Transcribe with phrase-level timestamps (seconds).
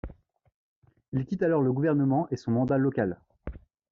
[1.11, 3.19] Il quitte alors le gouvernement et son mandat local.